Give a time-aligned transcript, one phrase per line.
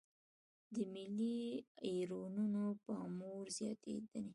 [0.73, 1.41] د ملي
[1.87, 4.29] ايرونو پاموړ زياتېدنې.